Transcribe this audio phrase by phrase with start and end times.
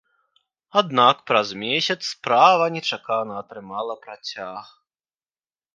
[0.79, 4.75] Аднак праз месяц справа нечакана атрымала працяг.